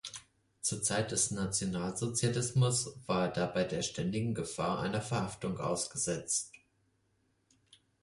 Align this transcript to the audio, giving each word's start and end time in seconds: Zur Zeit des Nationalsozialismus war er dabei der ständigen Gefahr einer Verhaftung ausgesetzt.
Zur 0.61 0.81
Zeit 0.81 1.11
des 1.11 1.29
Nationalsozialismus 1.29 2.97
war 3.05 3.25
er 3.27 3.31
dabei 3.33 3.63
der 3.65 3.83
ständigen 3.83 4.33
Gefahr 4.33 4.79
einer 4.79 4.99
Verhaftung 4.99 5.59
ausgesetzt. 5.59 6.51